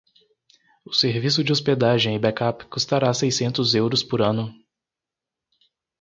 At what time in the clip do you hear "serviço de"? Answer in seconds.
0.93-1.51